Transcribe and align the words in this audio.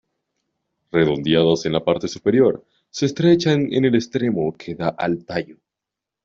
Redondeadas 0.91 1.67
en 1.67 1.73
la 1.73 1.83
parte 1.85 2.07
superior, 2.07 2.65
se 2.89 3.05
estrechan 3.05 3.71
en 3.71 3.85
el 3.85 3.93
extremo 3.93 4.51
que 4.57 4.73
da 4.73 4.89
al 4.89 5.23
tallo. 5.25 5.57